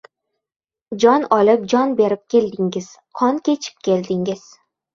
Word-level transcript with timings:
Jon 1.03 1.27
olib, 1.37 1.67
jon 1.75 1.93
berib 2.01 2.25
keldingiz, 2.37 2.89
qon 3.21 3.41
kechib 3.51 3.87
keldingiz. 3.91 4.47